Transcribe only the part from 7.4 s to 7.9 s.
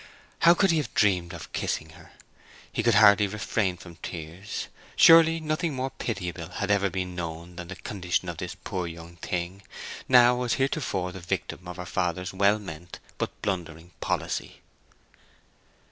than the